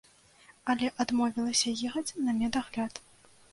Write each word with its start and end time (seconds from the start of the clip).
Але 0.73 0.87
адмовілася 1.05 1.75
ехаць 1.91 2.17
на 2.25 2.37
медагляд. 2.41 2.93